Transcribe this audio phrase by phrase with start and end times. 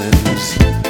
[0.00, 0.89] times.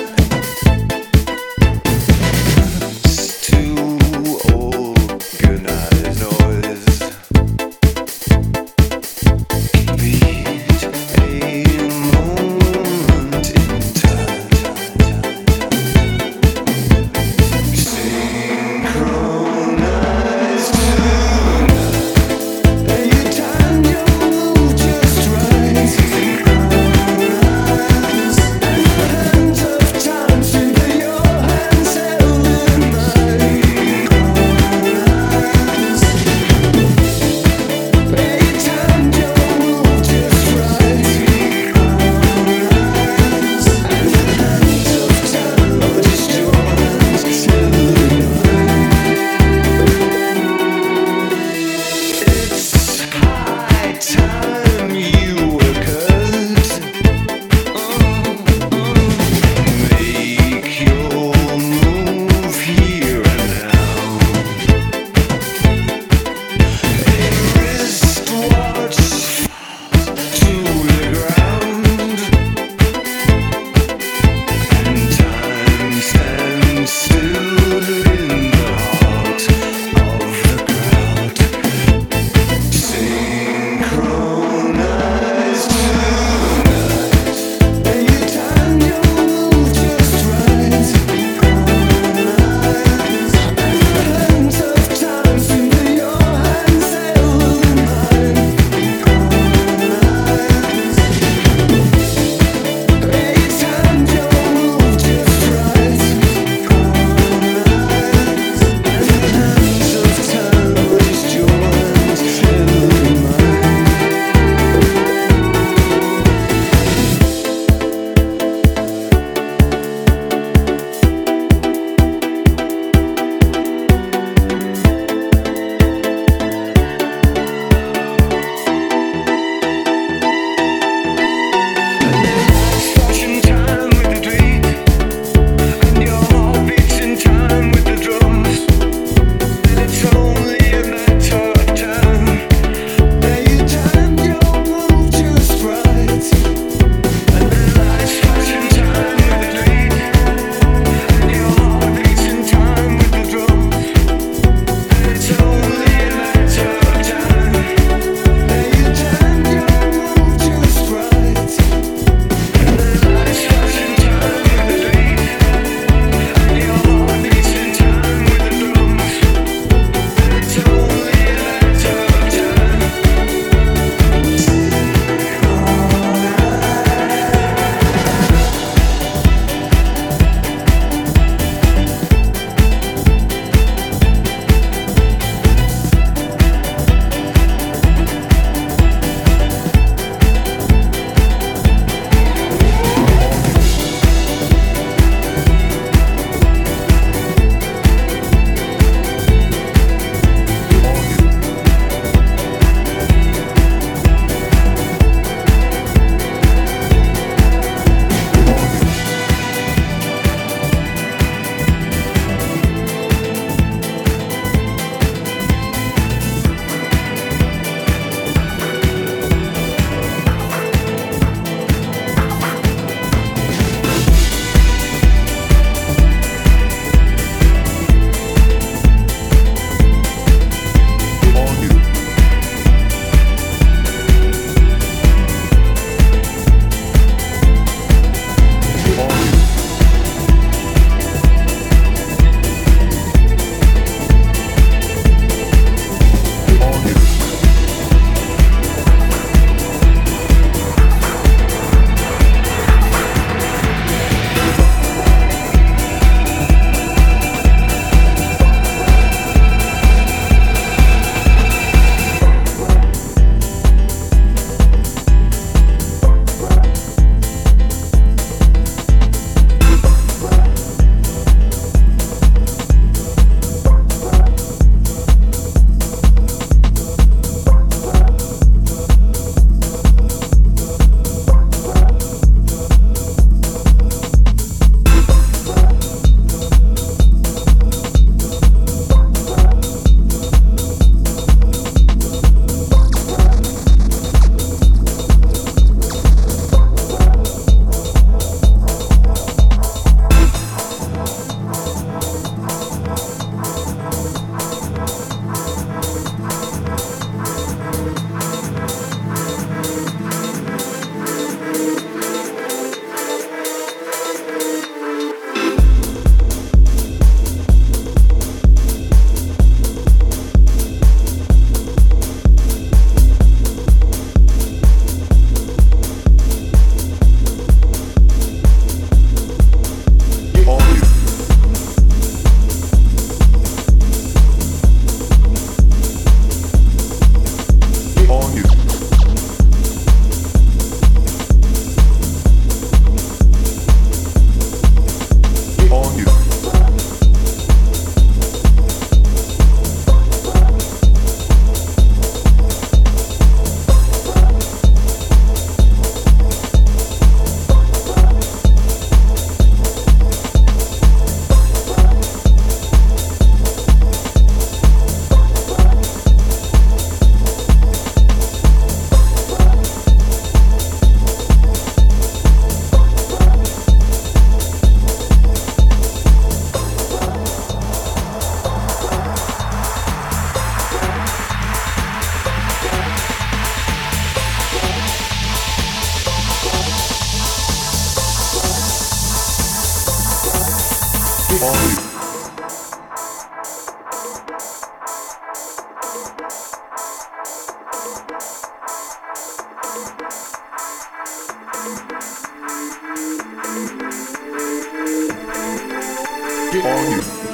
[406.58, 407.29] On you.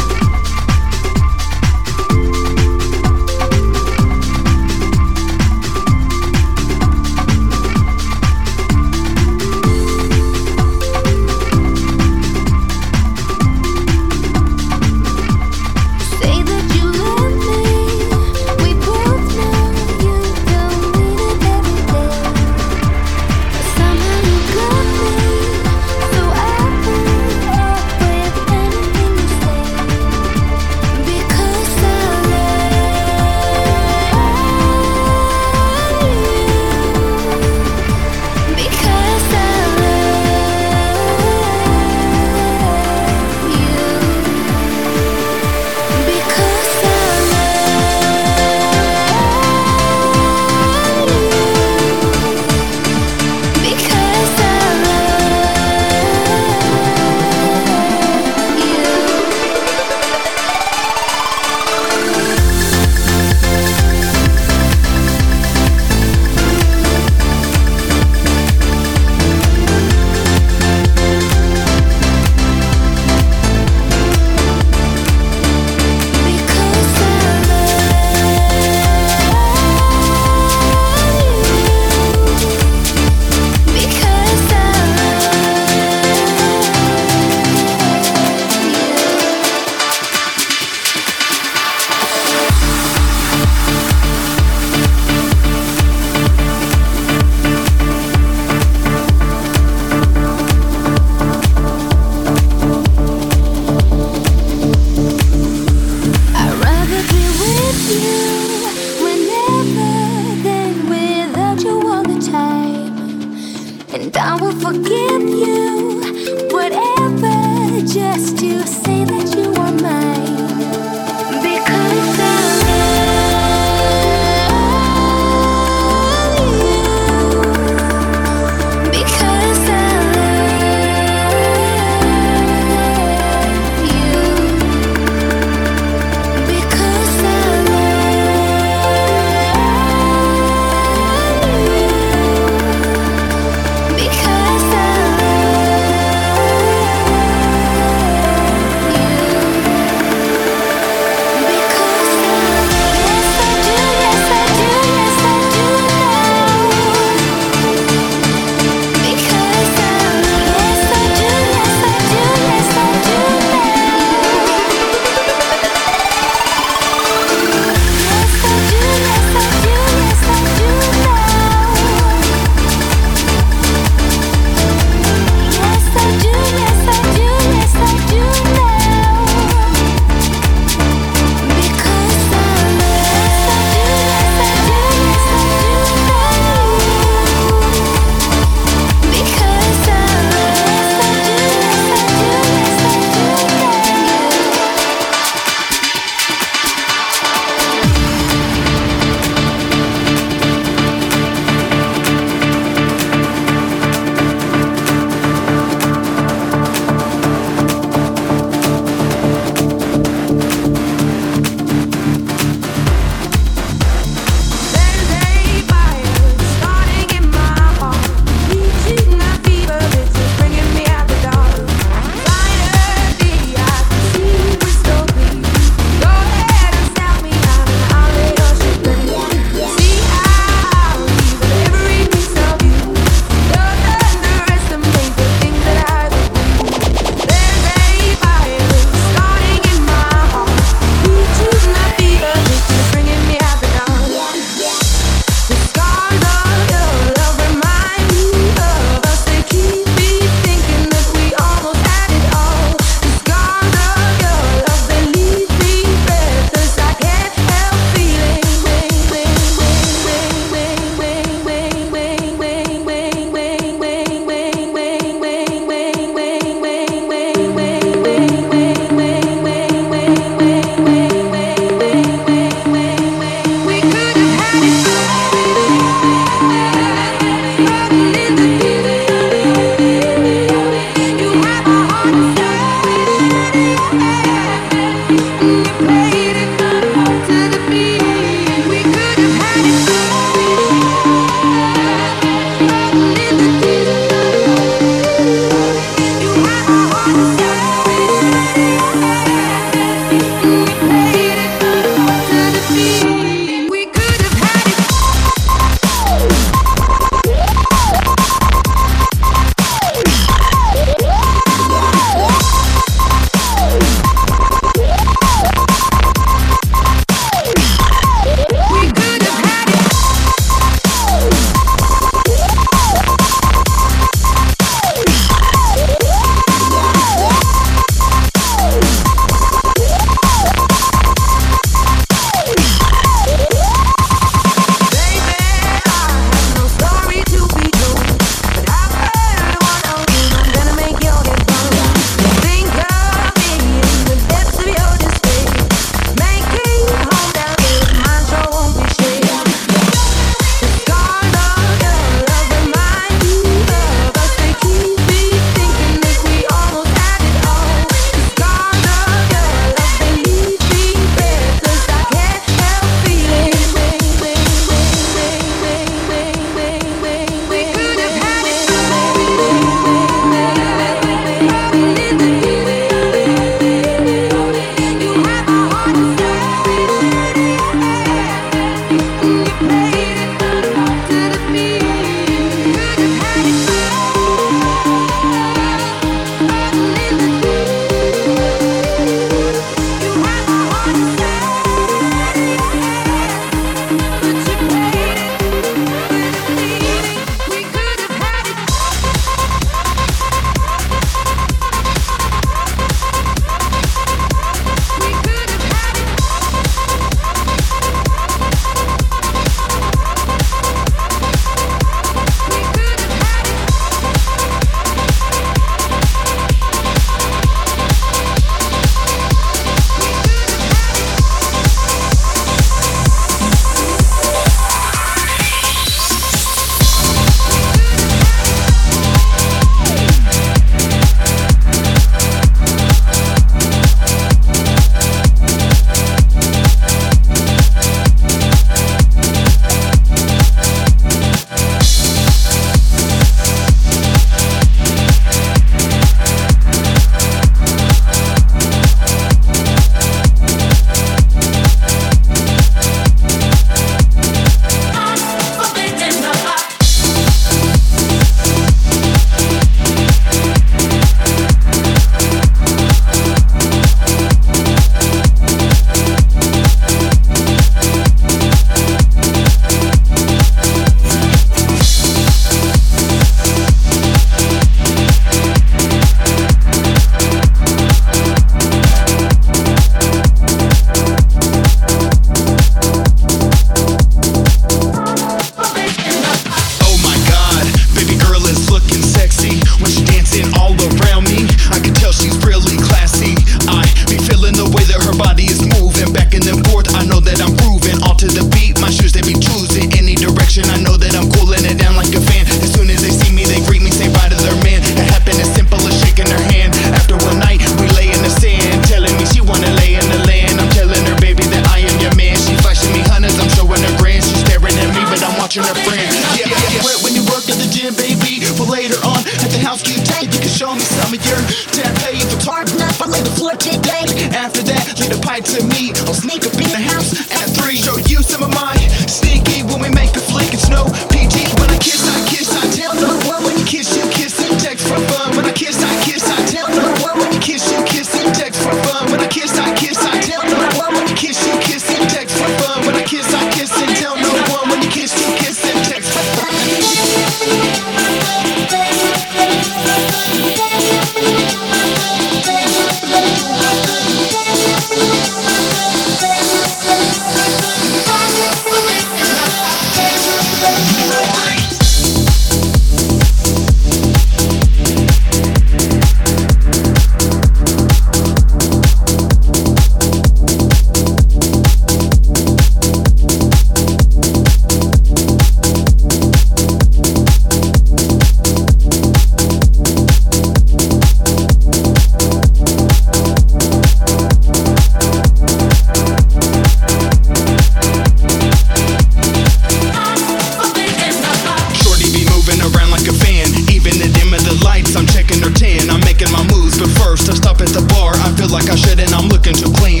[598.71, 599.13] I I shouldn't.
[599.13, 600.00] I'm looking too clean.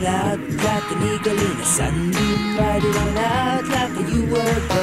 [0.00, 2.56] All out like an eagle in a sunbeam.
[2.56, 4.82] Ride it all out like you were a.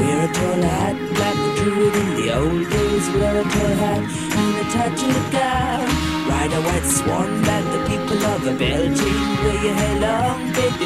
[0.00, 3.06] Wear a tall hat like the druid in the old days.
[3.10, 4.02] Wear a tall hat
[4.40, 5.86] and a touch of gown.
[6.30, 9.44] Ride a white swan like the people of a Belgium.
[9.44, 10.80] Wear your hair long, big